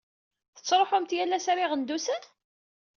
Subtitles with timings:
[0.55, 2.23] Tettṛuḥumt yal ass ɣer Iɣendusen?